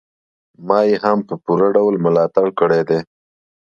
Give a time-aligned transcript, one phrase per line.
[0.67, 2.99] ما يې هم په پوره ډول ملاتړ کړی دی.